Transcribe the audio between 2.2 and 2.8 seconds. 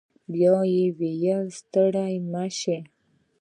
مه سئ.